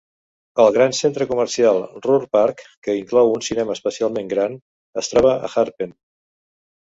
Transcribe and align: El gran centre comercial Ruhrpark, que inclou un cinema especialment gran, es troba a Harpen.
El 0.61 0.69
gran 0.75 0.93
centre 0.99 1.25
comercial 1.31 1.81
Ruhrpark, 2.05 2.63
que 2.87 2.95
inclou 3.01 3.29
un 3.33 3.45
cinema 3.49 3.75
especialment 3.79 4.31
gran, 4.33 4.57
es 5.03 5.11
troba 5.13 5.35
a 5.49 5.53
Harpen. 5.63 5.93